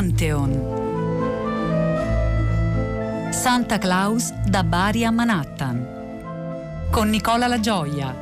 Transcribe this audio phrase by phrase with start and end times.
[0.00, 0.50] Pantheon.
[3.32, 6.88] Santa Claus da Bari a Manhattan.
[6.90, 8.16] Con Nicola La Gioia.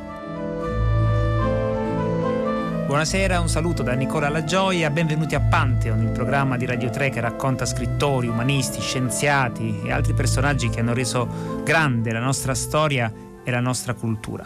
[2.85, 7.11] Buonasera, un saluto da Nicola La Gioia, benvenuti a Pantheon, il programma di Radio 3
[7.11, 13.09] che racconta scrittori, umanisti, scienziati e altri personaggi che hanno reso grande la nostra storia
[13.41, 14.45] e la nostra cultura.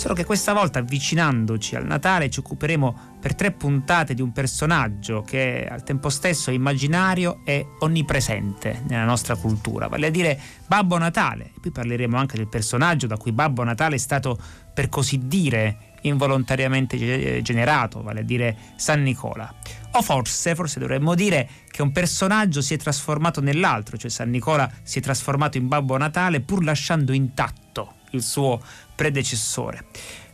[0.00, 5.20] Solo che questa volta, avvicinandoci al Natale, ci occuperemo per tre puntate di un personaggio
[5.20, 10.96] che al tempo stesso è immaginario e onnipresente nella nostra cultura, vale a dire Babbo
[10.96, 11.52] Natale.
[11.54, 14.38] E poi parleremo anche del personaggio da cui Babbo Natale è stato,
[14.72, 19.54] per così dire, involontariamente generato, vale a dire San Nicola.
[19.92, 24.66] O forse, forse dovremmo dire che un personaggio si è trasformato nell'altro, cioè San Nicola
[24.82, 28.60] si è trasformato in Babbo Natale pur lasciando intatto il suo
[28.94, 29.84] predecessore.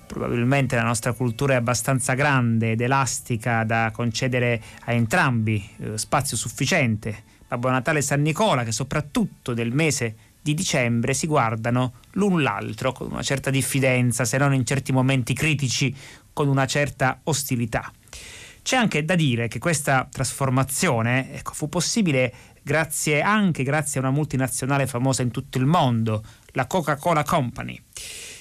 [0.07, 6.37] Probabilmente la nostra cultura è abbastanza grande ed elastica da concedere a entrambi eh, spazio
[6.37, 7.25] sufficiente.
[7.49, 12.93] Babbo Natale e San Nicola, che soprattutto del mese di dicembre si guardano l'un l'altro
[12.93, 15.95] con una certa diffidenza, se non in certi momenti critici
[16.33, 17.91] con una certa ostilità.
[18.63, 24.13] C'è anche da dire che questa trasformazione ecco, fu possibile grazie, anche grazie a una
[24.13, 26.25] multinazionale famosa in tutto il mondo,
[26.57, 27.81] la Coca-Cola Company.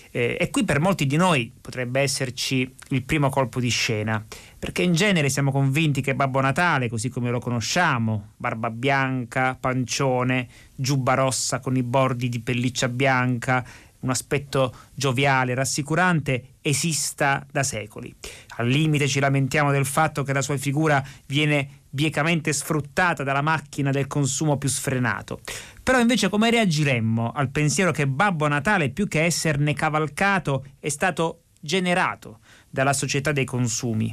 [0.10, 4.26] Eh, e qui per molti di noi potrebbe esserci il primo colpo di scena,
[4.58, 10.48] perché in genere siamo convinti che Babbo Natale, così come lo conosciamo, barba bianca, pancione,
[10.74, 13.66] giubba rossa con i bordi di pelliccia bianca,
[14.00, 18.16] un aspetto gioviale, rassicurante, esista da secoli.
[18.58, 23.90] Al limite ci lamentiamo del fatto che la sua figura viene biecamente sfruttata dalla macchina
[23.92, 25.40] del consumo più sfrenato.
[25.86, 31.44] Però invece come reagiremmo al pensiero che Babbo Natale, più che esserne cavalcato, è stato
[31.62, 34.12] generato dalla società dei consumi?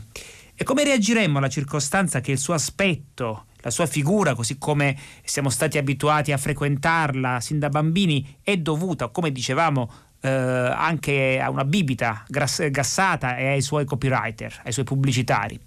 [0.54, 5.48] E come reagiremmo alla circostanza che il suo aspetto, la sua figura, così come siamo
[5.48, 11.64] stati abituati a frequentarla sin da bambini, è dovuta, come dicevamo, eh, anche a una
[11.64, 15.58] bibita gassata e ai suoi copywriter, ai suoi pubblicitari.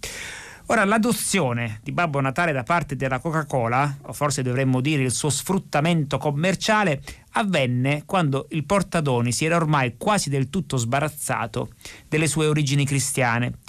[0.68, 5.30] Ora, l'adozione di Babbo Natale da parte della Coca-Cola, o forse dovremmo dire il suo
[5.30, 7.04] sfruttamento commerciale,
[7.34, 11.70] avvenne quando il Portadoni si era ormai quasi del tutto sbarazzato
[12.08, 13.60] delle sue origini cristiane.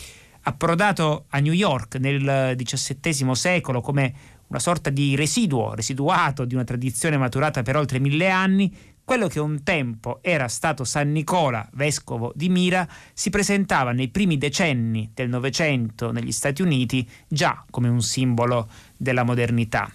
[0.45, 4.15] Approdato a New York nel XVII secolo come
[4.47, 8.75] una sorta di residuo, residuato di una tradizione maturata per oltre mille anni,
[9.06, 14.37] quello che un tempo era stato San Nicola, vescovo di Mira, si presentava nei primi
[14.37, 19.89] decenni del Novecento negli Stati Uniti già come un simbolo della modernità.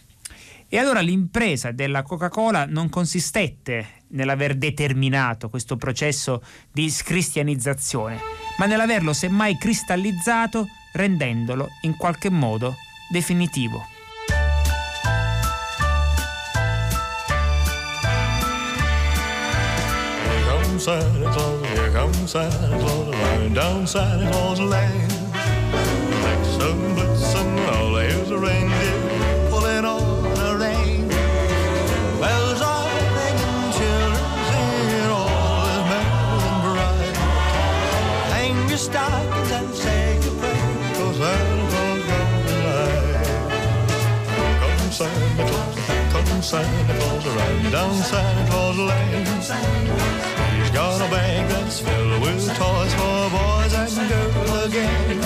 [0.70, 8.18] E allora l'impresa della Coca-Cola non consistette nell'aver determinato questo processo di scristianizzazione,
[8.60, 12.76] ma nell'averlo semmai cristallizzato rendendolo in qualche modo
[13.10, 14.01] definitivo.
[20.81, 25.08] Santa Claus, here comes Santa Claus, riding down Santa Claus Lane.
[26.24, 31.08] Blitzen, blitzen, all there's a reindeer pulling on a rein.
[32.20, 37.16] Bells are ringing, children singing, all is merry and bright.
[38.34, 43.30] Hang your stockings and say your prayers, 'cause Santa Claus comes tonight.
[44.62, 45.78] Come Santa Claus,
[46.12, 49.30] come Santa Claus, riding down Santa Claus Lane
[50.74, 55.20] got a bag that's filled with toys for boys and girls again.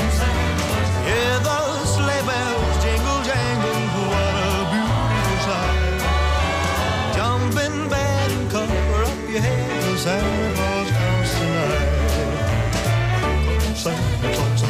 [1.06, 6.02] Hear those sleigh bells jingle jangle, what a beautiful sight.
[7.16, 12.06] Jump in bed and cover up your head, Santa Claus comes tonight.
[13.62, 14.62] Come Santa Claus,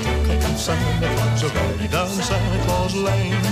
[0.44, 3.44] come Santa Claus, ready down Santa Claus Lane.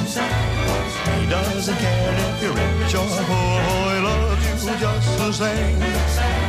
[1.19, 6.42] He doesn't care if you're rich or poor, he loves you just the same.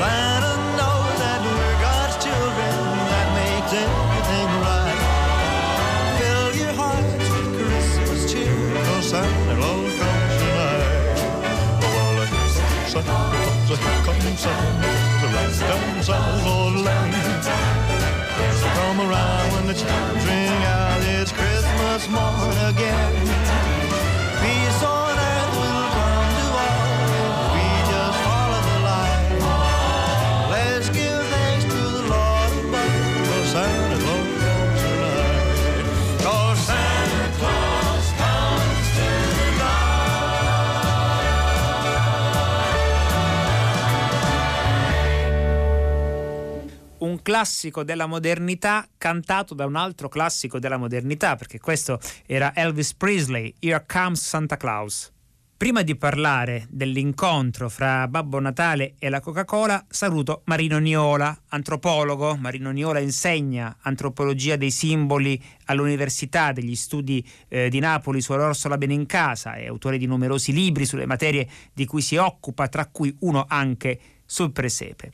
[0.00, 2.72] Santa knows that we're God's children,
[3.12, 4.96] that makes everything right.
[6.16, 8.56] Fill your hearts with Christmas cheer,
[8.88, 11.20] cause Santa Claus comes tonight.
[11.84, 12.32] Oh, well,
[12.88, 13.76] Santa Claus,
[14.08, 14.80] come Santa
[15.20, 17.12] Claus, come Santa Claus lane.
[18.80, 23.69] Come around when the chimes ring out, it's Christmas morn again.
[47.22, 53.54] Classico della modernità cantato da un altro classico della modernità, perché questo era Elvis Presley,
[53.58, 55.12] Here Comes Santa Claus.
[55.60, 62.34] Prima di parlare dell'incontro fra Babbo Natale e la Coca-Cola, saluto Marino Niola, antropologo.
[62.36, 69.52] Marino Niola insegna antropologia dei simboli all'Università degli Studi eh, di Napoli su Orsola Benincasa,
[69.52, 74.00] è autore di numerosi libri sulle materie di cui si occupa, tra cui uno anche
[74.24, 75.12] sul presepe.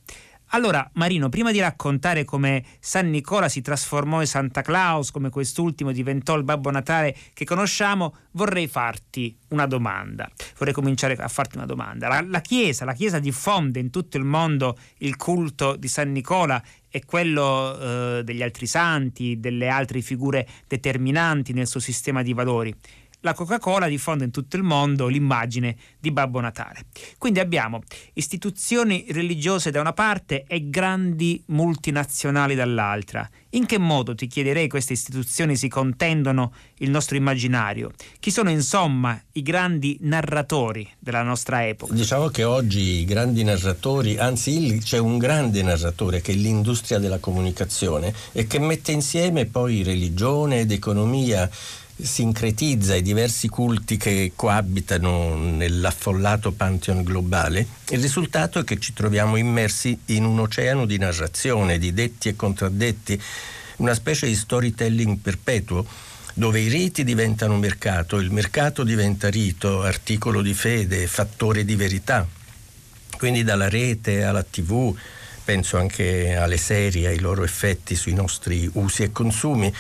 [0.50, 5.90] Allora, Marino, prima di raccontare come San Nicola si trasformò in Santa Claus, come quest'ultimo
[5.90, 10.30] diventò il Babbo Natale che conosciamo, vorrei farti una domanda.
[10.56, 12.06] Vorrei cominciare a farti una domanda.
[12.06, 16.62] La, la Chiesa, la Chiesa diffonde in tutto il mondo il culto di San Nicola
[16.88, 22.74] e quello eh, degli altri santi, delle altre figure determinanti nel suo sistema di valori
[23.20, 26.86] la Coca-Cola diffonde in tutto il mondo l'immagine di Babbo Natale.
[27.18, 27.82] Quindi abbiamo
[28.12, 33.28] istituzioni religiose da una parte e grandi multinazionali dall'altra.
[33.50, 37.90] In che modo, ti chiederei, queste istituzioni si contendono il nostro immaginario?
[38.20, 41.94] Chi sono insomma i grandi narratori della nostra epoca?
[41.94, 47.18] Diciamo che oggi i grandi narratori, anzi c'è un grande narratore che è l'industria della
[47.18, 51.48] comunicazione e che mette insieme poi religione ed economia
[51.98, 59.36] sincretizza i diversi culti che coabitano nell'affollato pantheon globale, il risultato è che ci troviamo
[59.36, 63.20] immersi in un oceano di narrazione, di detti e contraddetti,
[63.76, 65.86] una specie di storytelling perpetuo
[66.34, 72.26] dove i riti diventano mercato, il mercato diventa rito, articolo di fede, fattore di verità.
[73.16, 74.94] Quindi dalla rete alla tv,
[75.42, 79.72] penso anche alle serie, ai loro effetti sui nostri usi e consumi,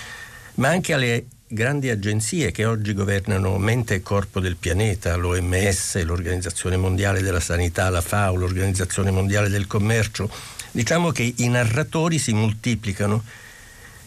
[0.54, 6.76] ma anche alle grandi agenzie che oggi governano mente e corpo del pianeta, l'OMS, l'Organizzazione
[6.76, 10.28] Mondiale della Sanità, la FAO, l'Organizzazione Mondiale del Commercio,
[10.72, 13.22] diciamo che i narratori si moltiplicano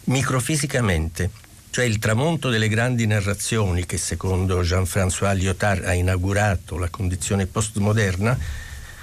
[0.04, 1.30] microfisicamente,
[1.70, 8.38] cioè il tramonto delle grandi narrazioni che secondo Jean-François Lyotard ha inaugurato la condizione postmoderna,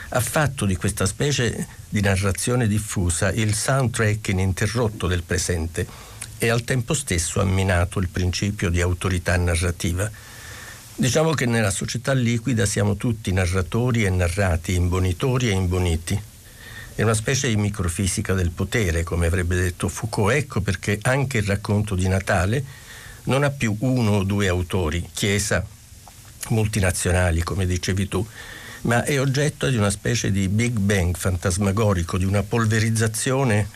[0.09, 6.06] ha fatto di questa specie di narrazione diffusa il soundtrack ininterrotto del presente
[6.39, 10.09] e al tempo stesso ha minato il principio di autorità narrativa.
[10.95, 16.19] Diciamo che nella società liquida siamo tutti narratori e narrati, imbonitori e imboniti.
[16.95, 20.35] È una specie di microfisica del potere, come avrebbe detto Foucault.
[20.35, 22.63] Ecco perché anche il racconto di Natale
[23.25, 25.63] non ha più uno o due autori, chiesa,
[26.49, 28.25] multinazionali, come dicevi tu,
[28.81, 33.69] ma è oggetto di una specie di Big Bang fantasmagorico, di una polverizzazione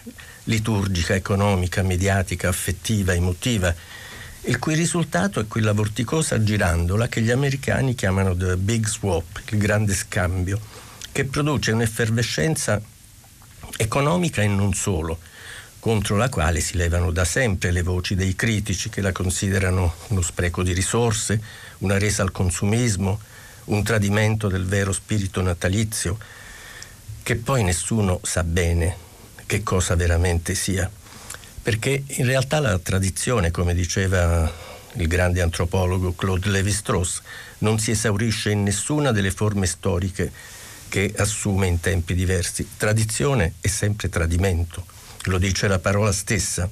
[0.45, 3.73] liturgica, economica, mediatica, affettiva, emotiva,
[4.45, 9.59] il cui risultato è quella vorticosa girandola che gli americani chiamano the big swap, il
[9.59, 10.59] grande scambio,
[11.11, 12.81] che produce un'effervescenza
[13.77, 15.19] economica e non solo,
[15.79, 20.21] contro la quale si levano da sempre le voci dei critici che la considerano uno
[20.21, 21.39] spreco di risorse,
[21.79, 23.19] una resa al consumismo,
[23.65, 26.17] un tradimento del vero spirito natalizio,
[27.21, 29.09] che poi nessuno sa bene
[29.51, 30.89] che cosa veramente sia.
[31.61, 34.49] Perché in realtà la tradizione, come diceva
[34.93, 37.21] il grande antropologo Claude Lévi-Strauss,
[37.57, 40.31] non si esaurisce in nessuna delle forme storiche
[40.87, 42.65] che assume in tempi diversi.
[42.77, 44.85] Tradizione è sempre tradimento,
[45.23, 46.69] lo dice la parola stessa.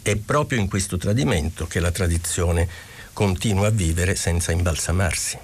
[0.00, 2.68] È proprio in questo tradimento che la tradizione
[3.12, 5.38] continua a vivere senza imbalsamarsi.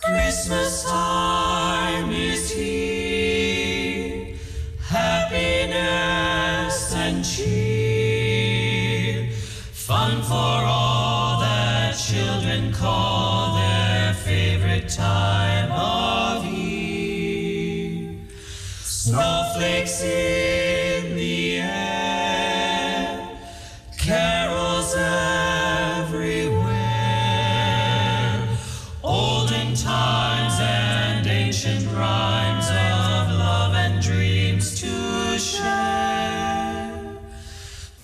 [0.00, 0.84] Christmas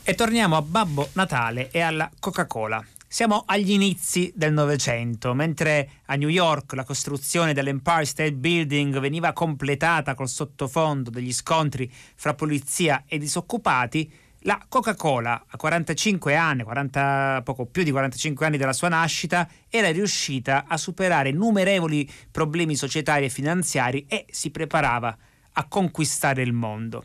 [0.05, 2.85] E torniamo a Babbo Natale e alla Coca-Cola.
[3.13, 9.35] Siamo agli inizi del Novecento, mentre a New York la costruzione dell'Empire State Building veniva
[9.35, 14.11] completata col sottofondo degli scontri fra polizia e disoccupati,
[14.45, 19.93] la Coca-Cola, a 45 anni, 40, poco più di 45 anni dalla sua nascita, era
[19.93, 25.15] riuscita a superare innumerevoli problemi societari e finanziari e si preparava
[25.53, 27.05] a conquistare il mondo.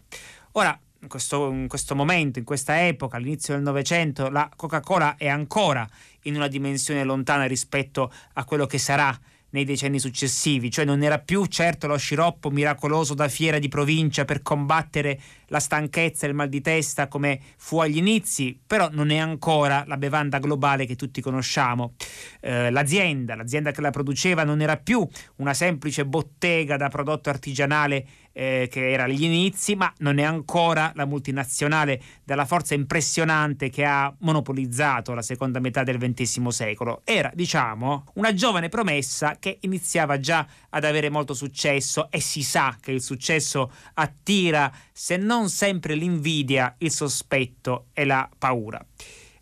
[0.54, 5.28] Ora, in questo, in questo, momento, in questa epoca, all'inizio del Novecento, la Coca-Cola è
[5.28, 5.88] ancora
[6.24, 9.18] in una dimensione lontana rispetto a quello che sarà
[9.52, 14.26] nei decenni successivi, cioè non era più certo lo sciroppo miracoloso da fiera di provincia
[14.26, 19.10] per combattere la stanchezza e il mal di testa come fu agli inizi, però non
[19.10, 21.94] è ancora la bevanda globale che tutti conosciamo.
[22.42, 28.06] Eh, l'azienda, l'azienda che la produceva non era più una semplice bottega da prodotto artigianale
[28.38, 33.84] eh, che era agli inizi, ma non è ancora la multinazionale dalla forza impressionante che
[33.84, 37.02] ha monopolizzato la seconda metà del XX secolo.
[37.04, 42.78] Era, diciamo, una giovane promessa che iniziava già ad avere molto successo e si sa
[42.80, 48.86] che il successo attira, se non sempre l'invidia, il sospetto e la paura.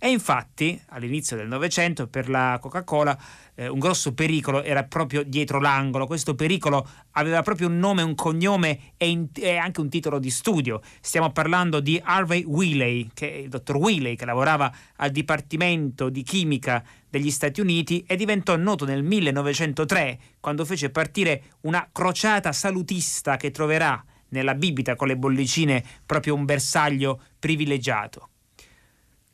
[0.06, 3.18] E infatti, all'inizio del Novecento, per la Coca-Cola,
[3.56, 6.06] eh, un grosso pericolo era proprio dietro l'angolo.
[6.06, 10.30] Questo pericolo aveva proprio un nome, un cognome e, in, e anche un titolo di
[10.30, 10.80] studio.
[11.02, 16.22] Stiamo parlando di Harvey Wheeley, che è il dottor Wheeley, che lavorava al Dipartimento di
[16.22, 23.38] Chimica degli Stati Uniti e diventò noto nel 1903 quando fece partire una crociata salutista
[23.38, 28.30] che troverà nella bibita con le bollicine proprio un bersaglio privilegiato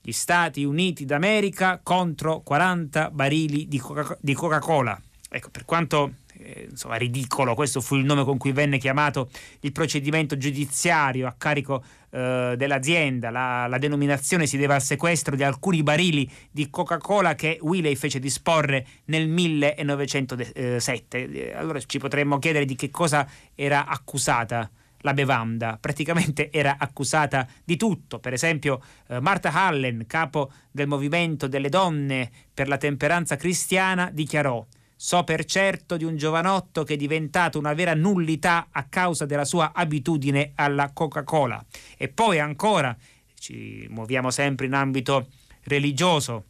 [0.01, 4.99] gli Stati Uniti d'America contro 40 barili di, Coca- di Coca-Cola.
[5.29, 9.29] Ecco, per quanto eh, insomma, ridicolo, questo fu il nome con cui venne chiamato
[9.61, 13.29] il procedimento giudiziario a carico eh, dell'azienda.
[13.29, 18.19] La, la, denominazione si deve al sequestro di alcuni barili di Coca-Cola che Willey fece
[18.19, 21.31] disporre nel 1907.
[21.31, 24.69] Eh, allora ci potremmo chiedere di che cosa era accusata
[25.01, 25.77] la bevanda.
[25.79, 28.19] Praticamente era accusata di tutto.
[28.19, 34.65] Per esempio, eh, Martha Allen, capo del movimento delle donne per la temperanza cristiana, dichiarò
[35.01, 39.45] So per certo di un giovanotto che è diventato una vera nullità a causa della
[39.45, 41.65] sua abitudine alla Coca-Cola.
[41.97, 42.95] E poi ancora,
[43.33, 45.29] ci muoviamo sempre in ambito
[45.63, 46.49] religioso,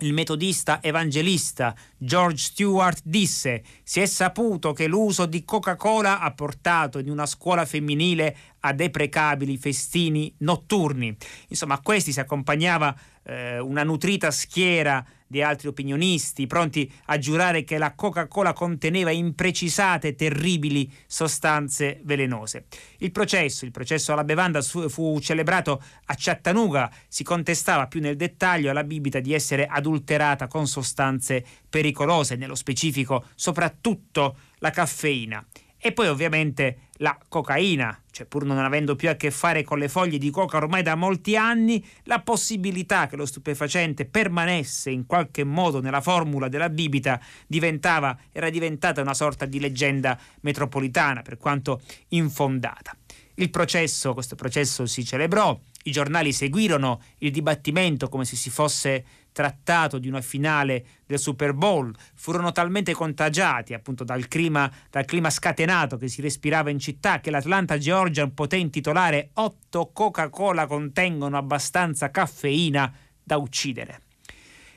[0.00, 6.98] il metodista evangelista George Stewart disse si è saputo che l'uso di Coca-Cola ha portato
[6.98, 11.16] in una scuola femminile a deprecabili festini notturni.
[11.48, 17.64] Insomma, a questi si accompagnava eh, una nutrita schiera di altri opinionisti, pronti a giurare
[17.64, 22.66] che la Coca-Cola conteneva imprecisate terribili sostanze velenose.
[22.98, 28.70] Il processo, il processo alla bevanda fu celebrato a Chattanooga, si contestava più nel dettaglio
[28.70, 35.44] alla bibita di essere adulterata con sostanze pericolose, nello specifico soprattutto la caffeina.
[35.86, 39.88] E poi ovviamente la cocaina, cioè pur non avendo più a che fare con le
[39.88, 45.44] foglie di coca ormai da molti anni, la possibilità che lo stupefacente permanesse in qualche
[45.44, 51.80] modo nella formula della bibita diventava, era diventata una sorta di leggenda metropolitana, per quanto
[52.08, 52.96] infondata.
[53.34, 59.04] Il processo, questo processo si celebrò, i giornali seguirono il dibattimento come se si fosse
[59.36, 65.28] trattato di una finale del Super Bowl, furono talmente contagiati appunto dal clima, dal clima
[65.28, 72.10] scatenato che si respirava in città che l'Atlanta Georgia poté intitolare 8 Coca-Cola contengono abbastanza
[72.10, 72.90] caffeina
[73.22, 74.00] da uccidere.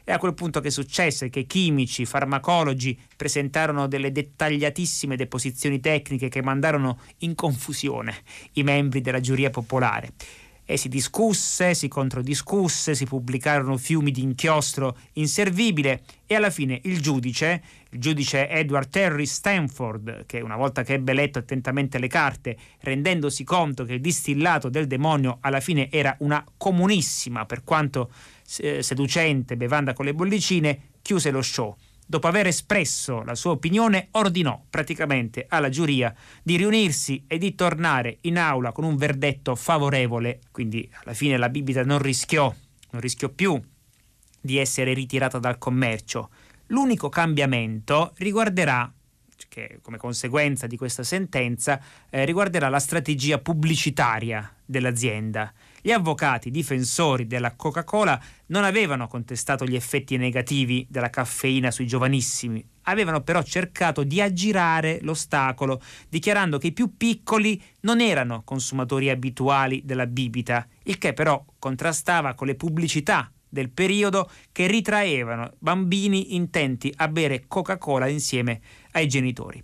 [0.03, 6.41] È a quel punto che successe che chimici, farmacologi presentarono delle dettagliatissime deposizioni tecniche che
[6.41, 8.13] mandarono in confusione
[8.53, 10.11] i membri della giuria popolare
[10.71, 17.01] e si discusse, si controdiscusse, si pubblicarono fiumi di inchiostro inservibile e alla fine il
[17.01, 22.55] giudice, il giudice Edward Terry Stanford, che una volta che ebbe letto attentamente le carte,
[22.81, 28.11] rendendosi conto che il distillato del demonio alla fine era una comunissima, per quanto
[28.59, 31.75] eh, seducente bevanda con le bollicine, chiuse lo show
[32.09, 36.11] dopo aver espresso la sua opinione, ordinò praticamente alla giuria
[36.41, 40.39] di riunirsi e di tornare in aula con un verdetto favorevole.
[40.49, 42.51] Quindi alla fine la bibita non rischiò,
[42.89, 43.61] non rischiò più
[44.41, 46.31] di essere ritirata dal commercio.
[46.67, 48.91] L'unico cambiamento riguarderà
[49.47, 55.53] che come conseguenza di questa sentenza eh, riguarderà la strategia pubblicitaria dell'azienda.
[55.81, 62.65] Gli avvocati difensori della Coca-Cola non avevano contestato gli effetti negativi della caffeina sui giovanissimi,
[62.83, 69.81] avevano però cercato di aggirare l'ostacolo, dichiarando che i più piccoli non erano consumatori abituali
[69.85, 76.93] della bibita, il che però contrastava con le pubblicità del periodo che ritraevano bambini intenti
[76.97, 78.59] a bere Coca-Cola insieme
[78.91, 79.63] ai genitori.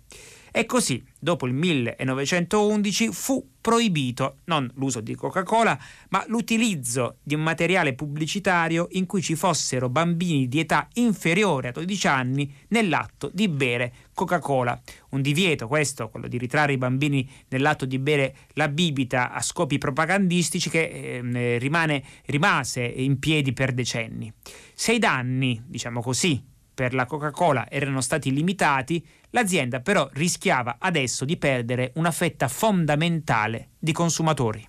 [0.50, 5.76] E così, dopo il 1911, fu proibito non l'uso di Coca-Cola,
[6.10, 11.72] ma l'utilizzo di un materiale pubblicitario in cui ci fossero bambini di età inferiore a
[11.72, 14.80] 12 anni nell'atto di bere Coca-Cola.
[15.10, 19.78] Un divieto questo, quello di ritrarre i bambini nell'atto di bere la bibita a scopi
[19.78, 20.84] propagandistici che
[21.24, 24.32] eh, rimane, rimase in piedi per decenni.
[24.74, 29.02] Se i danni, diciamo così, per la Coca-Cola erano stati limitati,
[29.36, 34.68] l'azienda però rischiava adesso di perdere una fetta fondamentale di consumatori.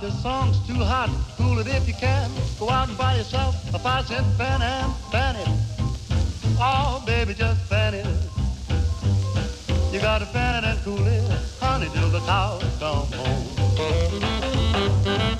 [0.00, 2.30] This song's too hot, cool it if you can.
[2.58, 5.46] Go out and buy yourself a five cent fan and fan it.
[6.58, 7.69] Oh, baby, just.
[9.92, 11.28] You gotta fan it and cool it,
[11.58, 15.39] honey, till the cows come home.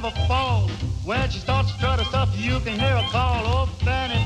[0.00, 0.70] Never falls.
[1.04, 4.24] When she starts to try to stuff you, can hear her call, oh Fanny.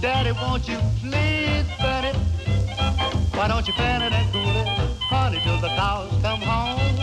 [0.00, 2.16] Daddy, won't you please fan it?
[3.36, 4.66] Why don't you fan it and cool it,
[5.02, 6.95] honey, till the cows come home?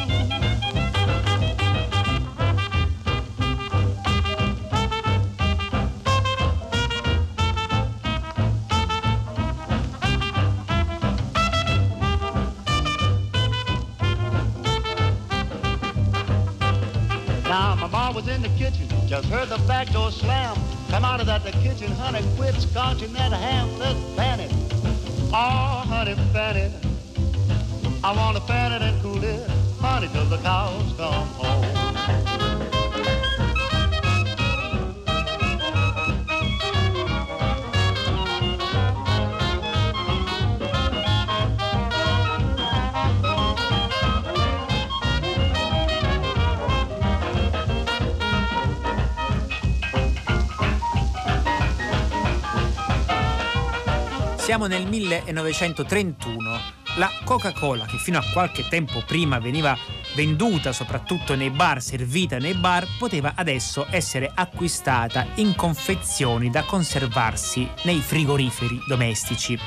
[21.73, 23.79] Out of that the kitchen, honey, quit scotching that ham.
[23.79, 24.51] Let's fan it.
[25.33, 26.71] Oh, honey, fan it.
[28.03, 29.49] I wanna fan it and cool it,
[29.79, 31.82] honey, till the cows come home.
[54.43, 56.60] Siamo nel 1931.
[56.97, 59.73] La Coca-Cola, che fino a qualche tempo prima veniva
[60.15, 67.65] venduta soprattutto nei bar, servita nei bar, poteva adesso essere acquistata in confezioni da conservarsi
[67.84, 69.58] nei frigoriferi domestici.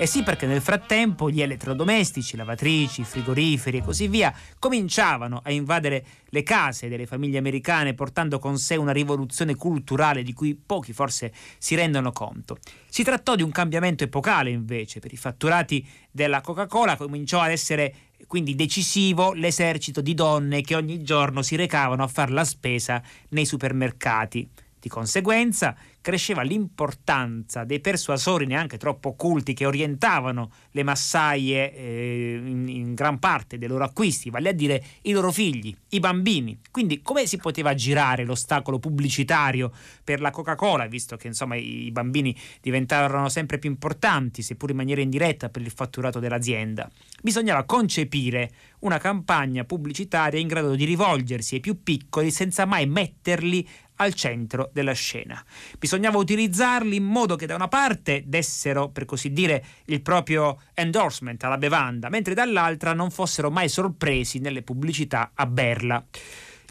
[0.00, 6.02] E sì, perché nel frattempo gli elettrodomestici, lavatrici, frigoriferi e così via cominciavano a invadere
[6.30, 11.34] le case delle famiglie americane portando con sé una rivoluzione culturale di cui pochi forse
[11.58, 12.56] si rendono conto.
[12.88, 17.94] Si trattò di un cambiamento epocale invece, per i fatturati della Coca-Cola cominciò ad essere
[18.26, 23.44] quindi decisivo l'esercito di donne che ogni giorno si recavano a fare la spesa nei
[23.44, 24.48] supermercati.
[24.80, 32.66] Di conseguenza cresceva l'importanza dei persuasori neanche troppo occulti che orientavano le massaie eh, in,
[32.66, 36.58] in, gran parte dei loro acquisti, vale a dire i loro figli, i bambini.
[36.70, 39.70] Quindi come si poteva girare l'ostacolo pubblicitario
[40.02, 45.02] per la Coca-Cola, visto che insomma i, bambini diventarono sempre più importanti, seppur in maniera
[45.02, 46.90] indiretta, per il fatturato dell'azienda?
[47.22, 53.68] Bisognava concepire una campagna pubblicitaria in grado di rivolgersi ai più piccoli senza mai metterli
[54.00, 55.42] al centro della scena.
[55.78, 61.42] Bisognava utilizzarli in modo che da una parte dessero, per così dire, il proprio endorsement
[61.44, 66.04] alla bevanda, mentre dall'altra non fossero mai sorpresi nelle pubblicità a berla.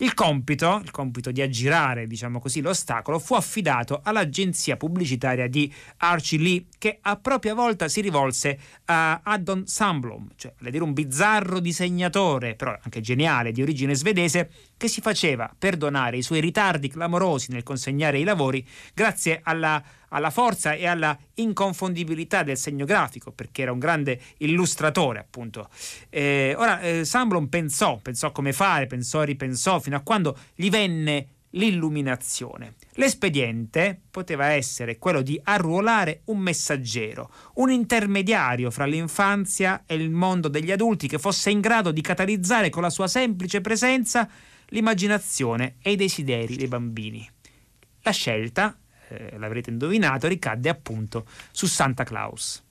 [0.01, 6.39] Il compito, il compito di aggirare, diciamo così, l'ostacolo fu affidato all'agenzia pubblicitaria di Archie
[6.39, 11.59] Lee, che a propria volta si rivolse a Addon Sandblom, cioè a dire un bizzarro
[11.59, 17.51] disegnatore, però anche geniale, di origine svedese, che si faceva perdonare i suoi ritardi clamorosi
[17.51, 23.63] nel consegnare i lavori grazie alla alla forza e alla inconfondibilità del segno grafico, perché
[23.63, 25.69] era un grande illustratore, appunto.
[26.09, 30.69] Eh, ora, eh, Samblon pensò, pensò come fare, pensò e ripensò, fino a quando gli
[30.69, 32.75] venne l'illuminazione.
[32.93, 40.47] L'espediente poteva essere quello di arruolare un messaggero, un intermediario fra l'infanzia e il mondo
[40.47, 44.29] degli adulti che fosse in grado di catalizzare con la sua semplice presenza
[44.67, 47.27] l'immaginazione e i desideri dei bambini.
[48.01, 48.77] La scelta
[49.09, 52.63] eh, l'avrete indovinato, ricadde appunto su Santa Claus.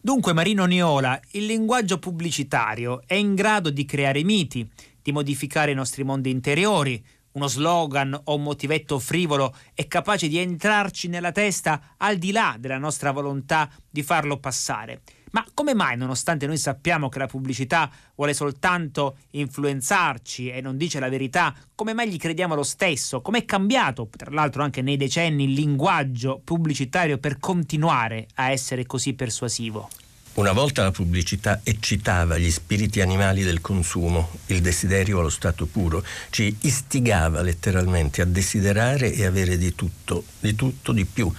[0.00, 4.68] Dunque, Marino Niola, il linguaggio pubblicitario è in grado di creare miti,
[5.02, 10.38] di modificare i nostri mondi interiori, uno slogan o un motivetto frivolo è capace di
[10.38, 15.02] entrarci nella testa al di là della nostra volontà di farlo passare.
[15.30, 20.98] Ma come mai, nonostante noi sappiamo che la pubblicità vuole soltanto influenzarci e non dice
[20.98, 23.20] la verità, come mai gli crediamo lo stesso?
[23.20, 29.14] Com'è cambiato, tra l'altro anche nei decenni, il linguaggio pubblicitario per continuare a essere così
[29.14, 29.88] persuasivo?
[30.32, 36.04] Una volta la pubblicità eccitava gli spiriti animali del consumo, il desiderio allo stato puro,
[36.30, 41.30] ci istigava letteralmente a desiderare e avere di tutto, di tutto di più,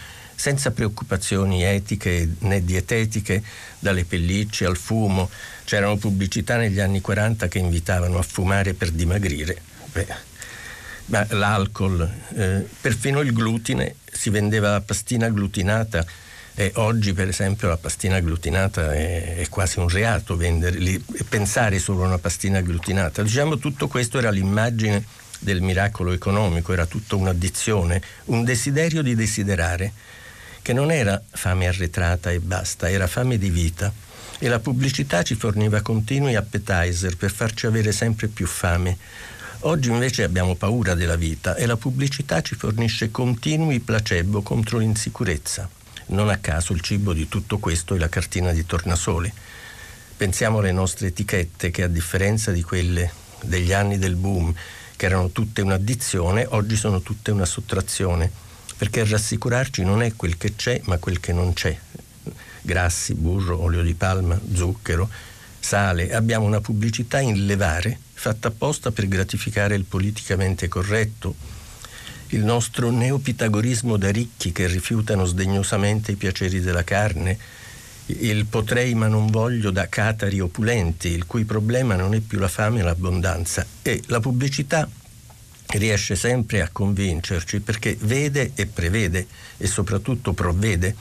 [0.42, 3.44] senza preoccupazioni etiche né dietetiche,
[3.78, 5.30] dalle pellicce al fumo.
[5.66, 9.62] C'erano pubblicità negli anni 40 che invitavano a fumare per dimagrire.
[11.06, 16.04] Beh, l'alcol, eh, perfino il glutine, si vendeva la pastina glutinata
[16.56, 22.04] e oggi, per esempio, la pastina glutinata è, è quasi un reato venderli, pensare solo
[22.04, 23.22] a una pastina glutinata.
[23.22, 25.06] Diciamo tutto questo era l'immagine
[25.38, 29.94] del miracolo economico, era tutta un'addizione, un desiderio di desiderare,
[30.62, 33.92] che non era fame arretrata e basta, era fame di vita.
[34.40, 38.98] E la pubblicità ci forniva continui appetizer per farci avere sempre più fame.
[39.62, 45.70] Oggi invece abbiamo paura della vita e la pubblicità ci fornisce continui placebo contro l'insicurezza.
[46.08, 49.32] Non a caso il cibo di tutto questo è la cartina di tornasole.
[50.18, 53.12] Pensiamo alle nostre etichette che a differenza di quelle
[53.44, 54.54] degli anni del boom,
[54.96, 58.32] che erano tutte un'addizione, oggi sono tutte una sottrazione,
[58.82, 61.78] perché rassicurarci non è quel che c'è, ma quel che non c'è.
[62.64, 65.08] Grassi, burro, olio di palma, zucchero,
[65.60, 66.12] sale.
[66.12, 71.36] Abbiamo una pubblicità in levare fatta apposta per gratificare il politicamente corretto,
[72.30, 77.38] il nostro neopitagorismo da ricchi che rifiutano sdegnosamente i piaceri della carne,
[78.08, 82.48] il potrei ma non voglio da catari opulenti, il cui problema non è più la
[82.48, 83.64] fame e l'abbondanza.
[83.84, 84.90] E la pubblicità
[85.78, 90.96] riesce sempre a convincerci perché vede e prevede e soprattutto provvede,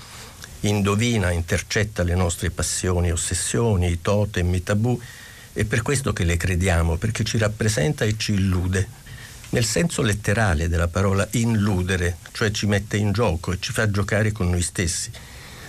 [0.61, 5.01] indovina, intercetta le nostre passioni, ossessioni, i totem, i tabù.
[5.53, 8.89] È per questo che le crediamo, perché ci rappresenta e ci illude,
[9.51, 14.33] nel senso letterale della parola inludere, cioè ci mette in gioco e ci fa giocare
[14.33, 15.11] con noi stessi.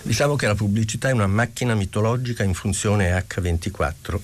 [0.02, 4.20] Diciamo che la pubblicità è una macchina mitologica in funzione H24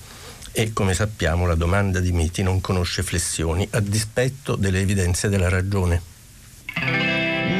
[0.61, 5.47] e, come sappiamo, la domanda di miti non conosce flessioni, a dispetto delle evidenze della
[5.47, 6.01] ragione.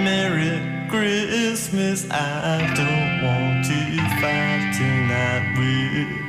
[0.03, 3.73] Merry Christmas, I don't want to
[4.19, 6.28] fight tonight with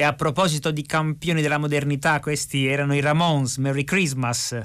[0.00, 4.56] E a proposito di campioni della modernità, questi erano i Ramones, Merry Christmas.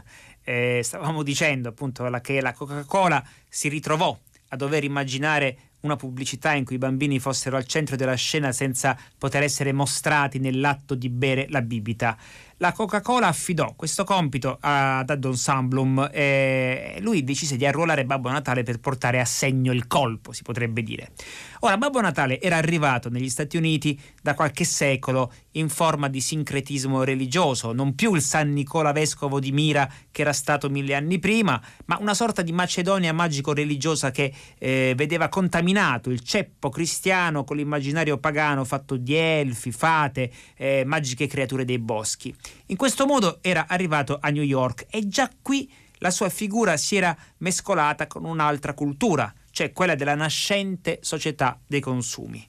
[0.43, 4.15] Eh, stavamo dicendo appunto che la Coca-Cola si ritrovò
[4.49, 8.95] a dover immaginare una pubblicità in cui i bambini fossero al centro della scena senza
[9.17, 12.15] poter essere mostrati nell'atto di bere la bibita
[12.57, 18.63] la Coca-Cola affidò questo compito ad Addon Samblum e lui decise di arruolare Babbo Natale
[18.63, 21.11] per portare a segno il colpo, si potrebbe dire.
[21.61, 27.03] Ora, Babbo Natale era arrivato negli Stati Uniti da qualche secolo in forma di sincretismo
[27.03, 31.61] religioso, non più il San Nicola vescovo di Mira che era stato mille anni prima,
[31.85, 38.17] ma una sorta di Macedonia magico-religiosa che eh, vedeva contaminato il ceppo cristiano con l'immaginario
[38.17, 42.33] pagano fatto di elfi, fate, eh, magiche creature dei boschi.
[42.67, 46.95] In questo modo era arrivato a New York e già qui la sua figura si
[46.95, 52.45] era mescolata con un'altra cultura, cioè quella della nascente società dei consumi.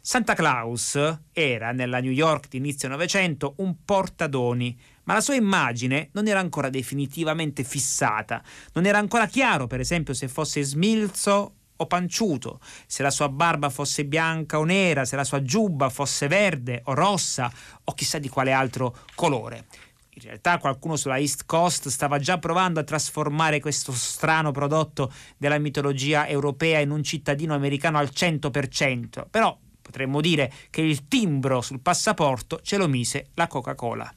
[0.00, 0.98] Santa Claus
[1.32, 6.40] era nella New York di inizio Novecento un portadoni, ma la sua immagine non era
[6.40, 13.02] ancora definitivamente fissata, non era ancora chiaro per esempio se fosse smilzo o panciuto, se
[13.02, 17.50] la sua barba fosse bianca o nera, se la sua giubba fosse verde o rossa
[17.84, 19.66] o chissà di quale altro colore.
[20.10, 25.58] In realtà qualcuno sulla East Coast stava già provando a trasformare questo strano prodotto della
[25.58, 31.80] mitologia europea in un cittadino americano al 100%, però potremmo dire che il timbro sul
[31.80, 34.12] passaporto ce lo mise la Coca-Cola.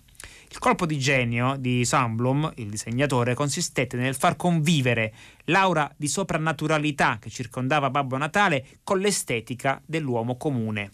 [0.52, 5.14] Il colpo di genio di Sandblom, il disegnatore, consistette nel far convivere
[5.46, 10.92] l'aura di soprannaturalità che circondava Babbo Natale con l'estetica dell'uomo comune.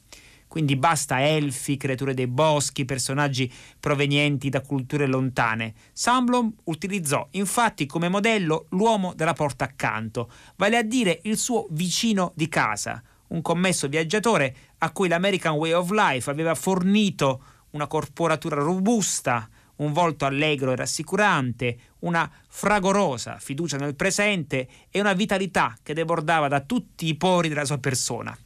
[0.48, 5.74] Quindi basta elfi, creature dei boschi, personaggi provenienti da culture lontane.
[5.92, 12.32] Sandblom utilizzò infatti come modello l'uomo della porta accanto, vale a dire il suo vicino
[12.36, 18.56] di casa, un commesso viaggiatore a cui l'American Way of Life aveva fornito una corporatura
[18.56, 25.94] robusta, un volto allegro e rassicurante, una fragorosa fiducia nel presente e una vitalità che
[25.94, 28.38] debordava da tutti i pori della sua persona.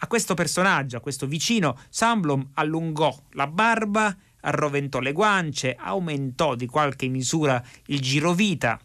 [0.00, 6.66] A questo personaggio, a questo vicino, Samblom allungò la barba, arroventò le guance, aumentò di
[6.66, 8.78] qualche misura il girovita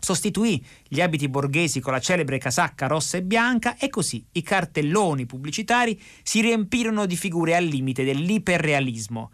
[0.00, 5.26] Sostituì gli abiti borghesi con la celebre casacca rossa e bianca e così i cartelloni
[5.26, 9.30] pubblicitari si riempirono di figure al limite dell'iperrealismo,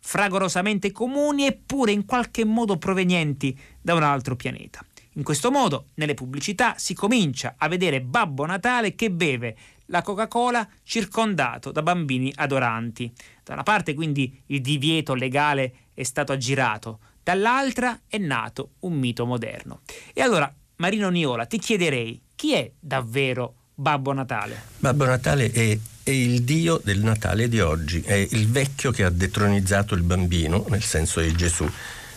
[0.00, 4.84] fragorosamente comuni eppure in qualche modo provenienti da un altro pianeta.
[5.12, 10.68] In questo modo, nelle pubblicità si comincia a vedere Babbo Natale che beve la Coca-Cola
[10.84, 13.12] circondato da bambini adoranti.
[13.42, 19.26] Da una parte quindi il divieto legale è stato aggirato, dall'altra è nato un mito
[19.26, 19.82] moderno.
[20.14, 24.62] E allora, Marino Niola, ti chiederei chi è davvero Babbo Natale?
[24.78, 29.10] Babbo Natale è, è, il dio del Natale di oggi, è il vecchio che ha
[29.10, 31.70] detronizzato il bambino, nel senso di Gesù,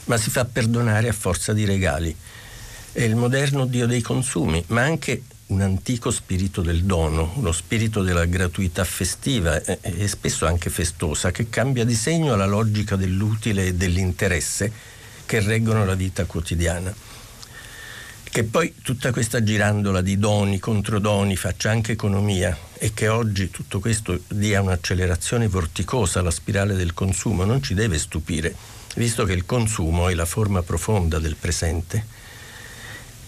[0.06, 2.16] ma si fa perdonare a forza di regali.
[2.94, 8.02] È il moderno dio dei consumi, ma anche un antico spirito del dono, uno spirito
[8.02, 13.74] della gratuità festiva e, spesso anche festosa, che cambia di segno alla logica dell'utile e
[13.74, 15.00] dell'interesse
[15.32, 16.94] che reggono la vita quotidiana.
[18.22, 23.50] Che poi tutta questa girandola di doni contro doni faccia anche economia e che oggi
[23.50, 28.54] tutto questo dia un'accelerazione vorticosa alla spirale del consumo non ci deve stupire,
[28.98, 32.06] visto che il consumo è la forma profonda del presente.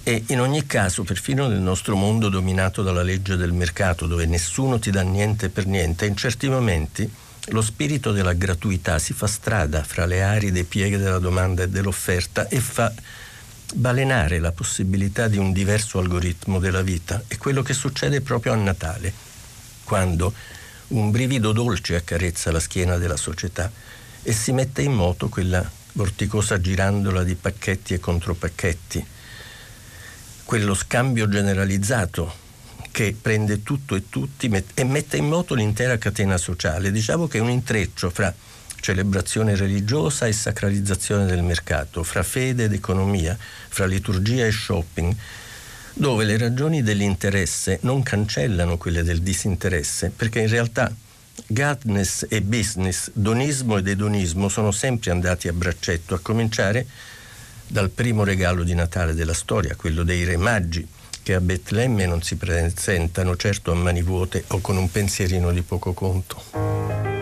[0.03, 4.77] E in ogni caso, perfino nel nostro mondo dominato dalla legge del mercato, dove nessuno
[4.77, 7.09] ti dà niente per niente, in certi momenti
[7.47, 12.47] lo spirito della gratuità si fa strada fra le aride pieghe della domanda e dell'offerta
[12.47, 12.91] e fa
[13.73, 17.21] balenare la possibilità di un diverso algoritmo della vita.
[17.27, 19.11] È quello che succede proprio a Natale,
[19.83, 20.33] quando
[20.89, 23.71] un brivido dolce accarezza la schiena della società
[24.21, 29.05] e si mette in moto quella vorticosa girandola di pacchetti e contropacchetti,
[30.45, 32.42] quello scambio generalizzato
[32.93, 36.91] che prende tutto e tutti e mette in moto l'intera catena sociale.
[36.91, 38.31] Diciamo che è un intreccio fra
[38.79, 45.11] celebrazione religiosa e sacralizzazione del mercato, fra fede ed economia, fra liturgia e shopping,
[45.95, 50.93] dove le ragioni dell'interesse non cancellano quelle del disinteresse, perché in realtà
[51.47, 56.85] Godness e business, donismo ed edonismo sono sempre andati a braccetto, a cominciare
[57.65, 60.87] dal primo regalo di Natale della storia, quello dei re maggi,
[61.23, 65.61] che a Betlemme non si presentano certo a mani vuote o con un pensierino di
[65.61, 67.12] poco conto.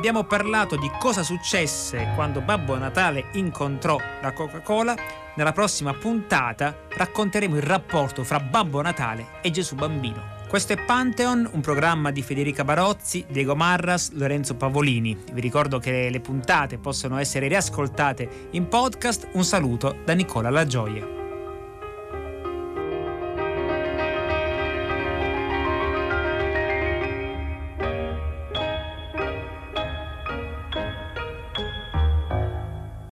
[0.00, 4.96] Abbiamo parlato di cosa successe quando Babbo Natale incontrò la Coca-Cola.
[5.36, 10.38] Nella prossima puntata racconteremo il rapporto fra Babbo Natale e Gesù Bambino.
[10.48, 15.18] Questo è Pantheon, un programma di Federica Barozzi, Diego Marras, Lorenzo Pavolini.
[15.34, 19.28] Vi ricordo che le puntate possono essere riascoltate in podcast.
[19.32, 21.19] Un saluto da Nicola La Gioia.